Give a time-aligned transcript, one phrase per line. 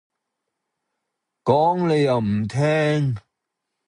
[1.43, 3.17] 講你又唔聽